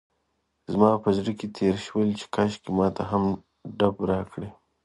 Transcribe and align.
زما 0.71 0.91
په 1.03 1.09
زړه 1.17 1.31
کې 1.39 1.47
تېر 1.57 1.75
شول 1.85 2.09
چې 2.19 2.25
کاشکې 2.35 2.71
ماته 2.77 3.03
هم 3.11 3.23
ډب 3.77 3.95
راکړي. 4.11 4.49